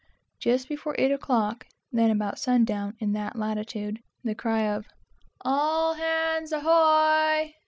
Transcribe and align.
Just 0.39 0.67
before 0.67 0.95
eight 0.97 1.11
o'clock, 1.11 1.67
(then 1.93 2.09
about 2.09 2.39
sun 2.39 2.65
down, 2.65 2.95
in 2.97 3.11
that 3.13 3.35
latitude,) 3.35 3.99
the 4.23 4.33
cry 4.33 4.61
of 4.73 4.87
"All 5.41 5.93
hands 5.93 6.51
ahoy!" 6.51 7.53